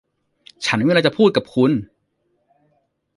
[0.65, 1.71] ฉันไม่มีอะไรจะพูดกับคุณ